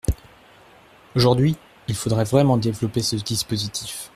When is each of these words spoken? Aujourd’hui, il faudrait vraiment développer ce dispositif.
Aujourd’hui, 1.15 1.57
il 1.87 1.93
faudrait 1.93 2.23
vraiment 2.23 2.57
développer 2.57 3.03
ce 3.03 3.17
dispositif. 3.17 4.09